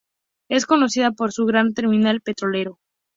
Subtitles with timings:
[0.49, 2.79] Es conocida por su gran terminal petrolero.